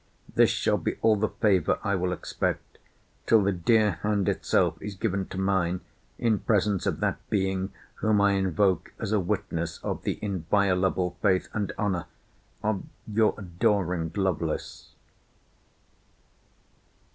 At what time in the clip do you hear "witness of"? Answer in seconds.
9.19-10.01